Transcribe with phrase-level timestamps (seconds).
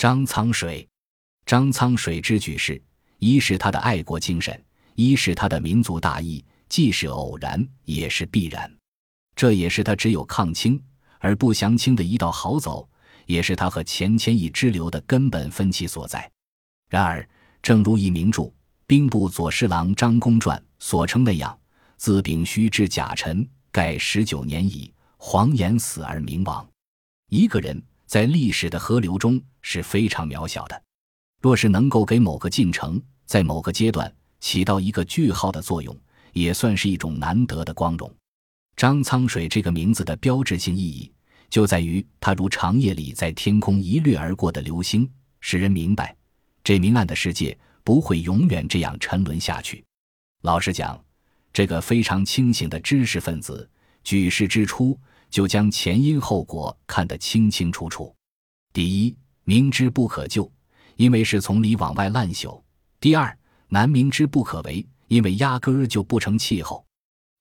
[0.00, 0.88] 张苍水，
[1.44, 2.82] 张苍水之举是，
[3.18, 8.74] 一是他的爱国精神，一是他的民族大义，既是偶然，也是必然。
[9.36, 10.82] 这也是他只有抗清
[11.18, 12.88] 而不降清的一道好走，
[13.26, 16.30] 也是他和钱谦益之流的根本分歧所在。
[16.88, 17.28] 然而，
[17.60, 18.42] 正如一名著
[18.86, 21.54] 《兵部左侍郎张公传》所称那样
[21.98, 24.90] ：“自丙戌至甲辰，盖十九年矣。
[25.18, 26.66] 黄炎死而名亡。”
[27.28, 27.82] 一个人。
[28.06, 30.82] 在历史的河流中是非常渺小的，
[31.40, 35.96] 若是能够给某个进程在某个阶段起到一个句号的作用，
[36.32, 38.12] 也算是一种难得的光荣。
[38.76, 41.12] 张苍水这个名字的标志性意义，
[41.48, 45.10] 就在于它如长夜里在天空一掠而过的流星，
[45.40, 46.16] 使人明白
[46.64, 49.84] 这明暗的世界不会永远这样沉沦下去。
[50.42, 51.02] 老实讲，
[51.52, 53.68] 这个非常清醒的知识分子，
[54.02, 54.98] 举世之初。
[55.30, 58.12] 就将前因后果看得清清楚楚。
[58.72, 59.16] 第一，
[59.50, 60.48] 明知不可救，
[60.94, 62.62] 因为是从里往外烂朽；
[63.00, 63.36] 第二，
[63.66, 66.86] 难明知不可为，因为压根儿就不成气候。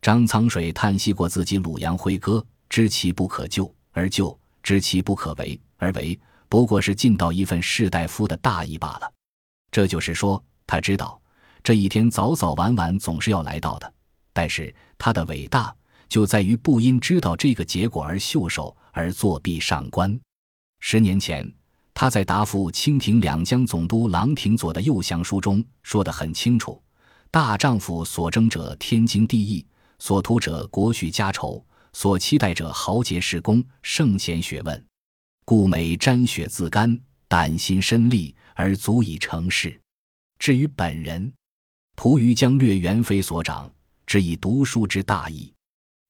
[0.00, 9.12] 张苍水叹息过自己鲁阳挥戈，知其不可救而救；知其不可为而为，不过是尽到一份士大夫的大义罢了。
[9.70, 11.20] 这就是说，他知道
[11.62, 13.94] 这一天早早晚晚总是要来到的，
[14.32, 15.76] 但是他的伟大。
[16.08, 20.18] 就在于不因知道这个结果而袖手而作弊上官。
[20.80, 21.46] 十年前，
[22.00, 26.80] 他在答复清廷两江总督郎廷佐的右降书中说得很清楚：
[27.28, 29.66] 大丈夫所争者天经地义，
[29.98, 31.60] 所图者国序家仇，
[31.92, 34.86] 所期待者豪杰事功、圣贤学问，
[35.44, 39.76] 故每沾血自甘，胆心深利而足以成事。
[40.38, 41.32] 至于本人，
[41.96, 43.68] 图于将略元妃所长，
[44.06, 45.52] 只以读书之大义。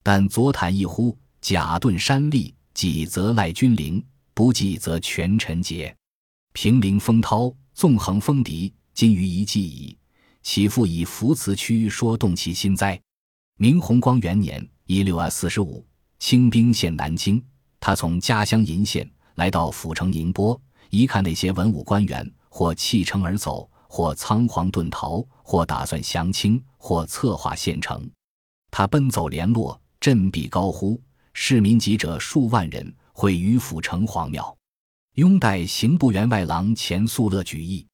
[0.03, 4.05] 但左袒一呼，甲顿山立；己则赖君临，
[4.39, 5.93] 不济则权臣节。
[6.53, 9.97] 平陵风涛，纵横风笛，今于一计矣。
[10.43, 12.97] 岂复以扶辞区说动其心哉？
[13.57, 15.85] 明弘光元年（一六二四十五），
[16.19, 17.43] 清兵陷南京，
[17.81, 20.57] 他从家乡鄞县来到府城宁波，
[20.89, 28.09] 一看那些文武官员，或弃城而走，或仓皇遁逃，或打算降清，或策划献城，
[28.71, 29.77] 他奔走联络。
[29.99, 30.97] 振臂高呼，
[31.33, 34.57] 市民集者数万人，会于府城隍庙，
[35.15, 37.85] 拥戴刑部员外郎钱肃乐举义。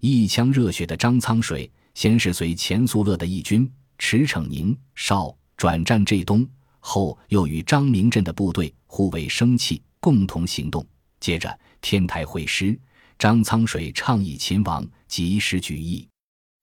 [0.00, 6.44] 一腔热血的张苍水，先是随钱肃乐的义军驰骋宁绍，转战浙东，
[6.80, 10.84] 后又与张明镇的部队互为生气，共同行动。
[11.20, 12.76] 接着天台会师，
[13.16, 16.08] 张苍水倡议秦王及时举义，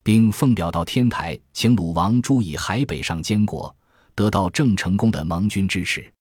[0.03, 3.73] 并奉表到天台，请鲁王朱以海北上监国。
[4.13, 6.13] 得到郑成功的盟军支持，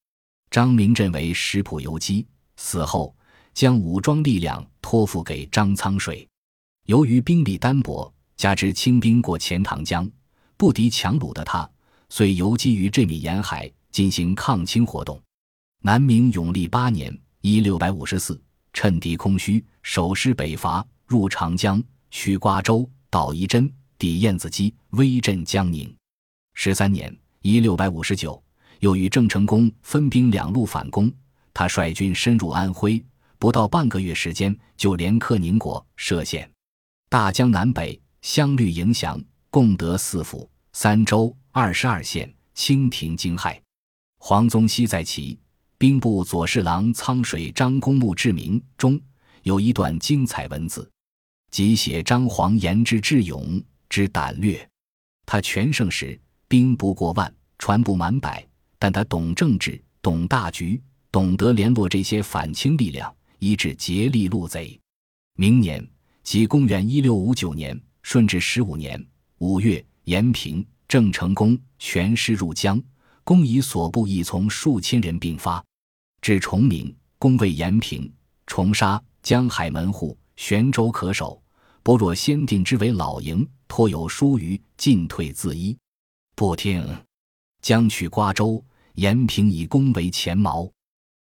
[0.51, 3.15] 张明镇为石浦游击，死后
[3.55, 6.29] 将武装力量托付给张苍水。
[6.87, 10.11] 由于兵力单薄，加之清兵过钱塘江，
[10.57, 11.71] 不敌强虏的他，
[12.09, 15.23] 遂游击于这米沿海进行抗清活动。
[15.83, 18.41] 南明永历八年（一六五四），
[18.75, 21.81] 趁敌空虚，守师北伐，入长江，
[22.11, 25.95] 取瓜州，捣仪真，抵燕子矶，威震江宁。
[26.55, 27.17] 十三年。
[27.43, 28.43] 一六百五十九，
[28.81, 31.11] 又与郑成功分兵两路反攻。
[31.55, 33.03] 他率军深入安徽，
[33.39, 36.51] 不到半个月时间，就连克宁国、歙县，
[37.09, 43.59] 大江南北相率迎降，共得四府、三州、二十二县，清廷惊骇。
[44.19, 45.35] 黄宗羲在其
[45.79, 49.01] 《兵部左侍郎苍水张公墓志铭》中
[49.45, 50.91] 有一段精彩文字，
[51.51, 54.69] 即写张黄言之智勇之胆略。
[55.25, 56.21] 他全盛时。
[56.49, 58.45] 兵不过万，船不满百，
[58.81, 60.83] 但他懂政治，懂大局，
[61.13, 64.81] 懂得联络这些反清力量，以致竭力戮贼。
[65.35, 65.87] 明年，
[66.23, 69.07] 即公元一六五九年顺治十五年
[69.39, 72.83] 五月，延平，郑成功全师入江，
[73.23, 75.63] 攻以所部亦从数千人并发，
[76.23, 78.11] 至崇明，攻卫延平，
[78.47, 81.41] 重杀江海门户，玄州可守。
[81.83, 85.77] 不若先定之为老营，托有疏虞，进退自依。
[86.35, 86.83] 不听，
[87.61, 88.63] 将取瓜州、
[88.95, 90.71] 延平以攻为前矛。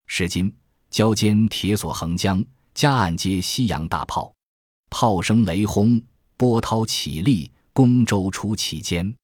[0.07, 0.54] 时今
[0.89, 2.44] 交间铁索横江，
[2.74, 4.33] 夹岸皆西洋大炮，
[4.89, 6.01] 炮声雷轰，
[6.36, 9.16] 波涛起立，攻舟出其间。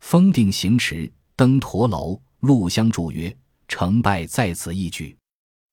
[0.00, 3.34] 封定行驰，登驼楼，陆相祝曰
[3.68, 5.16] ：“成败在此一举。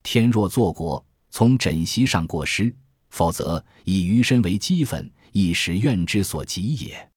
[0.02, 2.74] 天若作国，从枕席上过失；
[3.10, 7.12] 否则以余身为齑粉，亦是怨之所及也。”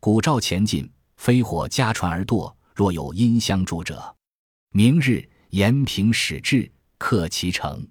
[0.00, 0.90] 古照前进。
[1.16, 4.15] 飞火加船而堕，若有因相助者，
[4.76, 7.88] 明日延平始至，克其城。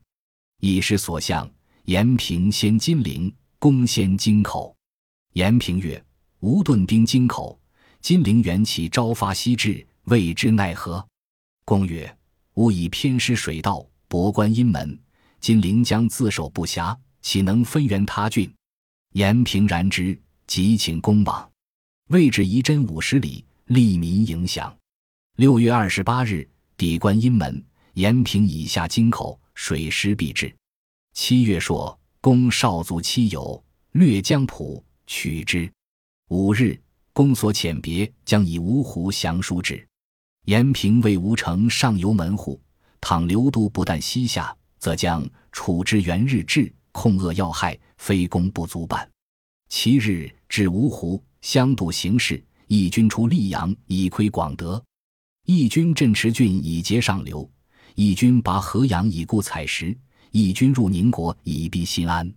[0.59, 1.49] 以是所向，
[1.85, 4.77] 延平先金陵，攻先京口。
[5.33, 5.99] 延平曰
[6.41, 7.59] ：“吾顿兵京口，
[8.01, 11.03] 金陵元气朝发夕至，未知奈何？”
[11.65, 12.15] 公曰
[12.53, 14.99] ：“吾以偏师水道，博观阴门，
[15.39, 18.47] 金陵将自守不暇，岂能分援他郡？”
[19.13, 20.15] 延平然之，
[20.45, 21.51] 即请公往。
[22.09, 24.77] 位置移真五十里，利民影响。
[25.37, 26.47] 六月二十八日，
[26.77, 27.63] 抵观阴门，
[27.93, 30.53] 延平以下京口水师必至。
[31.13, 35.71] 七月朔，攻少卒七友，略江浦，取之。
[36.29, 36.79] 五日，
[37.13, 39.87] 公所遣别将以芜湖降书之。
[40.45, 42.61] 延平为吴城上游门户，
[42.99, 49.09] 倘刘都不但西下，则将处之元日至，控扼要害，非攻不足办。
[49.69, 51.23] 七日至芜湖。
[51.41, 54.83] 相度形势，义军出溧阳以窥广德，
[55.45, 57.47] 义军镇池郡以截上流，
[57.93, 59.95] 义军拔河阳以固采石，
[60.31, 62.33] 义军入宁国以避新安。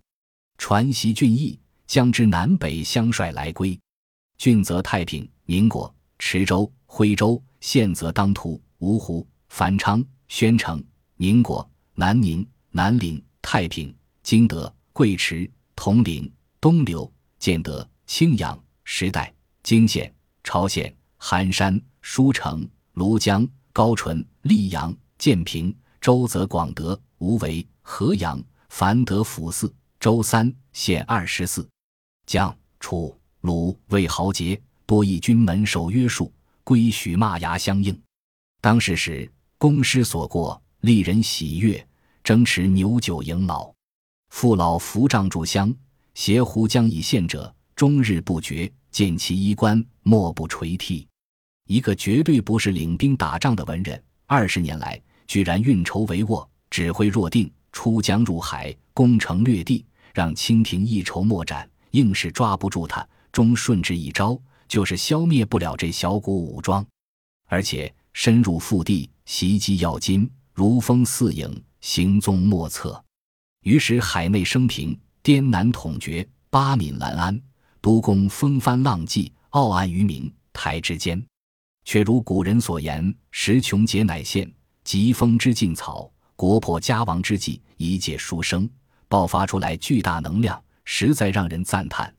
[0.59, 3.77] 传檄郡邑，将之南北相率来归。
[4.37, 10.83] 郡则太平、宁国、池州、徽州；县则当涂、芜湖、繁昌、宣城、
[11.17, 18.57] 宁国、南宁、南陵、太平、金德、贵池、铜陵、东流、建德、青阳。
[18.91, 20.11] 时代、泾县、
[20.43, 22.67] 朝县、寒山、舒城、
[22.99, 31.65] 庐江、高淳、溧阳、建平、周泽、广德、无为、河阳、凡德、府四、周三县二十四。
[32.25, 36.29] 将、楚、鲁魏豪杰多以军门守约束，
[36.65, 37.97] 归许骂牙相应。
[38.59, 41.87] 当时时，公师所过，丽人喜悦，
[42.21, 43.73] 争持牛酒迎老。
[44.27, 45.73] 父老扶杖助香，
[46.15, 48.69] 携壶将以献者，终日不绝。
[48.91, 51.07] 见其衣冠，莫不垂涕。
[51.69, 63.07] 一个绝对不是领兵打仗的文人，二十年来居然运筹帷幄，指挥若定，出江入海，攻城略地，让清廷一筹莫展，硬是抓不住他。
[63.31, 64.35] 终顺之一招，
[64.67, 66.83] 就是消灭不了这小股武装，
[67.45, 72.99] 而且深入腹地，袭击要津，如风似影，行踪莫测。
[73.61, 77.39] 于是海内升平，滇南统绝，八闽兰安。
[77.79, 81.23] 督公风帆浪迹，傲岸于民台之间，
[81.85, 84.51] 却如古人所言：“时穷节乃现，
[84.83, 88.69] 疾风之劲草，国破家亡之际，一介书生，
[89.07, 92.13] 爆发出来巨大能量，实在让人赞叹。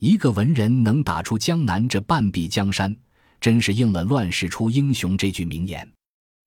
[0.00, 2.94] 一个文人能打出江南这半壁江山，
[3.40, 5.88] 真是应了‘乱世出英雄’这句名言。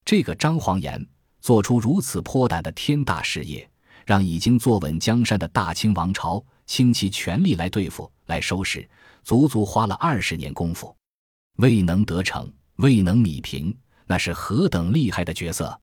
[0.05, 1.05] 这个张煌言
[1.41, 3.69] 做出如此颇胆的天大事业，
[4.05, 8.85] 让已经坐稳江山的大清王朝。”倾其全力来对付、来收拾，
[9.23, 10.93] 足足花了二十年功夫，
[11.57, 13.75] 未能得逞，未能米平，
[14.05, 15.79] 那是何等厉害的角色！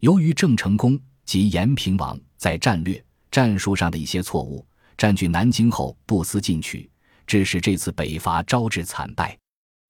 [0.00, 4.64] 由于郑成功及延平王在战略战术上的一些错误，
[4.96, 6.88] 占据南京后不思进取，
[7.26, 9.36] 致使这次北伐招致惨败。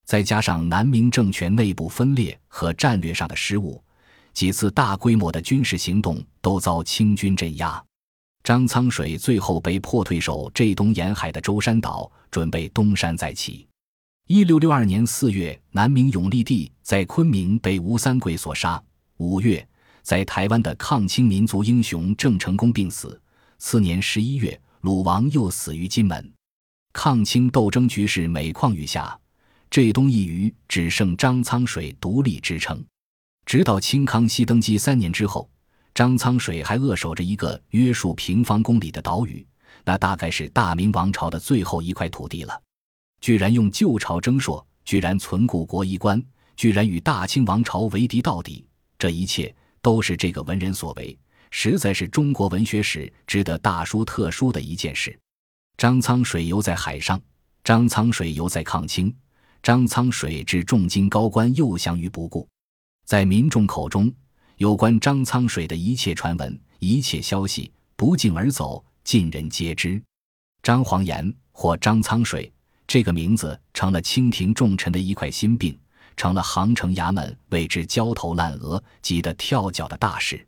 [0.07, 3.83] 再加上南明政权内部分裂和战略上的失误，
[4.33, 7.85] 几次大规模的军事行动都遭清军镇压。
[8.43, 13.69] 张苍水最后被迫退守浙东沿海的舟山岛，准备东山再起。
[14.31, 18.79] 一六六二年四月，南明永历帝在昆明被吴三桂所杀。
[19.17, 19.67] 五月，
[20.03, 23.19] 在台湾的抗清民族英雄郑成功病死。
[23.57, 26.31] 次年十一月，鲁王又死于金门。
[26.93, 29.19] 抗清斗争局势每况愈下，
[29.71, 32.85] 浙东一隅只剩张苍水独立支撑。
[33.47, 35.49] 直到清康熙登基三年之后。
[35.95, 39.45] 张苍水还扼守着一个约数平方公里的岛屿，
[39.87, 42.61] 那大概是大明王朝的最后一块土地了。
[43.21, 46.23] 居然用旧朝征朔，居然存古国衣冠，
[46.57, 48.65] 居然与大清王朝为敌到底，
[48.99, 51.19] 这一切都是这个文人所为，
[51.51, 55.19] 实在是中国文学史值得大书特书的一件事。
[55.77, 57.21] 张苍水游在海上，
[57.63, 59.15] 张苍水游在抗清，
[59.63, 62.49] 张苍水置重金高官诱降于不顾，
[63.05, 64.13] 在民众口中。
[64.57, 70.03] 有关张苍水的一切传闻、一切消息不胫而走，尽人皆知。
[70.65, 72.53] 张煌言或张苍水
[72.89, 75.79] 这个名字成了清廷重臣的一块心病，
[76.17, 80.45] 成了杭城衙门为之焦头烂额、急得跳脚的大事。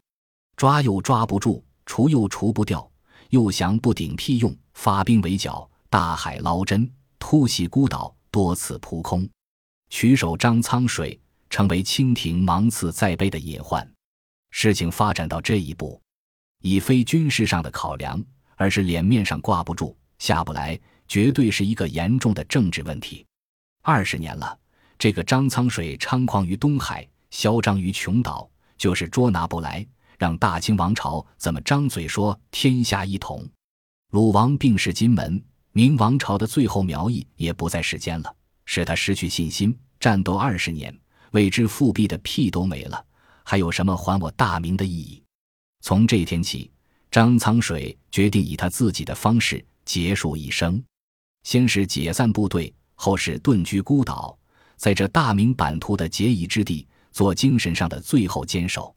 [0.57, 2.91] 抓又抓不住，除又除不掉，
[3.29, 9.29] 又降不顶屁用，发兵围剿，大海捞针，突袭孤岛，多次扑空，
[9.91, 11.21] 取守张苍水
[11.51, 13.87] 成为清廷芒刺在背的隐患。
[14.51, 16.01] 事情发展到这一步，
[16.63, 18.23] 已非军事上的考量，
[18.57, 20.81] 而是脸面上挂不住、下不来，
[21.11, 23.27] 绝对是一个严重的政治问题。
[23.83, 24.57] 二十年了，
[24.97, 28.49] 这个张苍水猖狂于东海，嚣张于琼岛，
[28.79, 29.85] 就是捉拿不来，
[30.17, 33.45] 让大清王朝怎么张嘴说天下一统。
[34.13, 38.33] 鲁王病逝金门，明王朝的最后苗裔也不在世间了，
[38.65, 39.77] 使他失去信心。
[39.99, 40.97] 战斗二十年，
[41.33, 43.05] 为之复辟的屁都没了，
[43.43, 45.21] 还有什么还我大明的意义？
[45.81, 46.71] 从这天起，
[47.11, 50.81] 张苍水决定以他自己的方式结束一生，
[51.43, 54.39] 先是解散部队，后是遁居孤岛，
[54.77, 58.95] 在这大明版图的结义之地做精神上的最后坚守。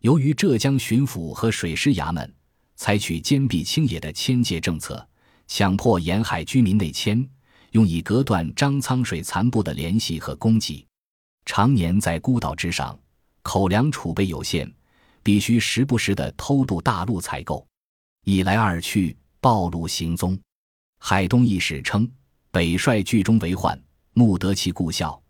[0.00, 2.34] 由于浙江巡抚和水师衙门。
[2.80, 5.04] 采取坚壁清野的迁界政策，
[5.48, 7.28] 强迫沿海居民内迁，
[7.72, 10.86] 用以隔断张苍水残部的联系和供给。
[11.44, 12.96] 常年在孤岛之上，
[13.42, 14.72] 口粮储备有限，
[15.24, 17.66] 必须时不时的偷渡大陆采购。
[18.24, 20.38] 一来二去，暴露行踪。
[20.98, 22.10] 海东一史称，
[22.50, 23.80] 北帅剧中为患，
[24.12, 25.20] 慕得其故效，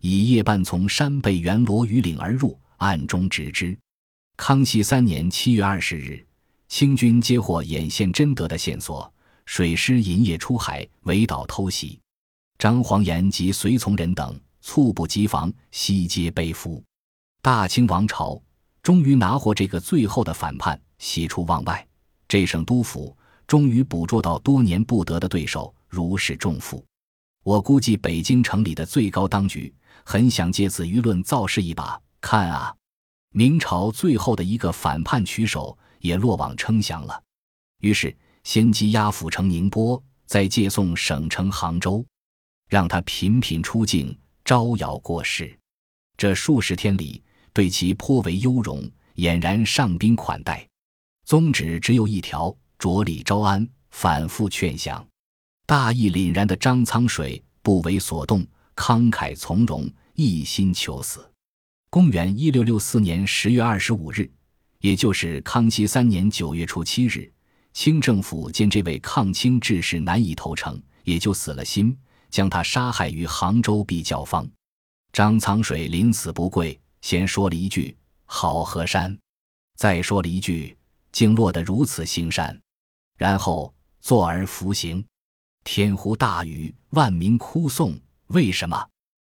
[0.00, 3.76] 以夜半从山背圆罗鱼岭而入，暗中直之。
[4.36, 6.24] 康熙三年七月二十日。
[6.66, 9.12] 清军接获眼线真德的线索，
[9.44, 12.00] 水师银夜出海围岛偷袭，
[12.58, 16.82] 张煌言及随从人等猝不及防，悉皆被俘。
[17.40, 18.42] 大清王朝
[18.82, 21.86] 终于拿获这个最后的反叛，喜出望外。
[22.26, 23.16] 这省督府
[23.46, 26.84] 终于捕捉到多年不得的对手，如释重负。
[27.42, 29.74] 我估计北京城里的最高当局
[30.04, 32.74] 很想借此舆论造势一把，看啊，
[33.30, 35.76] 明朝最后的一个反叛曲手。
[36.00, 37.18] 也落网称降了，
[37.80, 42.04] 于是先羁押府城宁波，再借送省城杭州，
[42.68, 45.58] 让他频频出境招摇过市。
[46.18, 47.24] 这数十天里，
[47.54, 50.68] 对其颇为优容，俨然上宾款待。
[51.24, 55.02] 宗旨只有一条：着力招安，反复劝降。
[55.64, 61.26] 大义凛然的张苍水不为所动，慷慨从容，一心求死。
[61.88, 64.30] 公元一六六四年十月二十五日。
[64.80, 67.32] 也就是康熙三年九月初七日，
[67.72, 71.96] 清政府见这位抗清志士难以投诚，也就死了心，
[72.28, 74.46] 将他杀害于杭州碧教坊。
[75.10, 79.18] 张苍水临死不跪，先说了一句“好河山”，
[79.78, 80.76] 再说了一句
[81.12, 82.60] “竟落得如此兴山”，
[83.16, 85.04] 然后坐而服刑。
[85.64, 88.88] 天呼大雨，万民哭颂，为什么？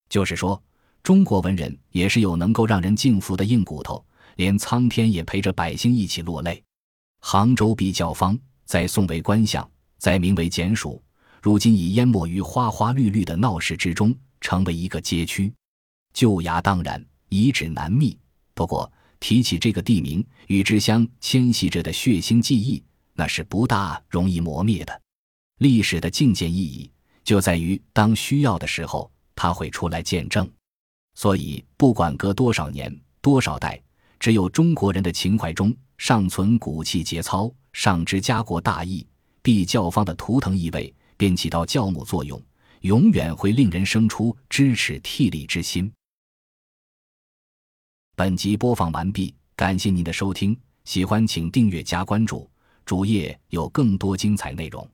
[0.08, 0.60] 就是说，
[1.02, 4.04] 中国文人也是有能够让人敬服的硬骨头。
[4.36, 6.62] 连苍天也陪着百姓一起落泪。
[7.20, 9.66] 杭州比教坊在宋为官相，
[9.96, 11.02] 在明为简署，
[11.40, 15.50] 如今已淹没于花花绿绿的闹市之中，成为一个街区。
[16.12, 18.18] 旧衙当然，遗址难觅。
[18.52, 22.84] 不过提起这个地名与之相牵系着的血腥记忆，
[23.16, 25.02] 那是不大容易磨灭的。
[25.58, 26.90] 历史的境界意义，
[27.24, 30.48] 就在于当需要的时候，他会出来见证。
[31.14, 33.82] 所以，不管隔多少年、多少代。
[34.18, 39.06] 只有中国人的情怀中尚存骨气节操，上知家国大义，
[39.42, 42.42] 必教坊的图腾意味，便起到教母作用，
[42.80, 45.92] 永远会令人生出支持替力之心。
[48.14, 52.50] 本集播放完毕，感谢您的收听，喜欢请订阅加关注，
[52.86, 54.88] 主页有更多精彩内容。